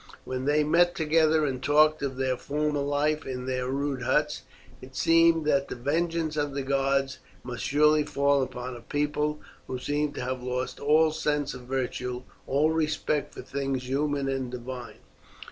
When 0.25 0.45
they 0.45 0.63
met 0.63 0.95
together 0.95 1.45
and 1.45 1.61
talked 1.61 2.01
of 2.01 2.17
their 2.17 2.35
former 2.35 2.79
life 2.79 3.23
in 3.23 3.45
their 3.45 3.67
rude 3.69 4.01
huts, 4.01 4.41
it 4.81 4.95
seemed 4.95 5.45
that 5.45 5.67
the 5.67 5.75
vengeance 5.75 6.35
of 6.35 6.55
the 6.55 6.63
gods 6.63 7.19
must 7.43 7.63
surely 7.65 8.01
fall 8.03 8.41
upon 8.41 8.75
a 8.75 8.81
people 8.81 9.41
who 9.67 9.77
seemed 9.77 10.15
to 10.15 10.21
have 10.21 10.41
lost 10.41 10.79
all 10.79 11.11
sense 11.11 11.53
of 11.53 11.67
virtue, 11.67 12.23
all 12.47 12.71
respect 12.71 13.35
for 13.35 13.43
things 13.43 13.87
human 13.87 14.27
and 14.27 14.49
divine. 14.49 14.97